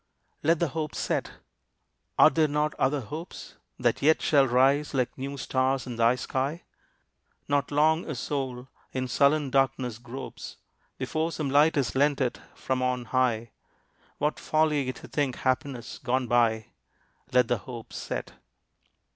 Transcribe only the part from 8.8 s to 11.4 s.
in sullen darkness gropes Before